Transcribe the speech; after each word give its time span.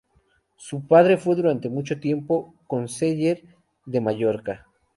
Su 0.57 0.87
padre 0.87 1.17
fue 1.17 1.35
durante 1.35 1.69
mucho 1.69 1.99
tiempo 1.99 2.55
"Conseller" 2.65 3.43
de 3.85 4.01
Mallorca. 4.01 4.65